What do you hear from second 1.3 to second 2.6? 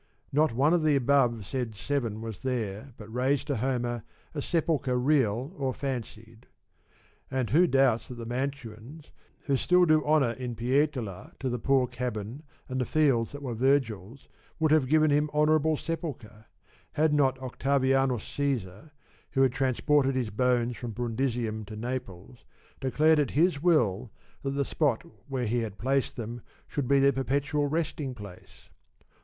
said seven was